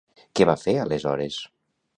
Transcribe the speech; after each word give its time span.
Què 0.39 0.47
va 0.51 0.55
fer, 0.61 0.75
aleshores? 0.85 1.41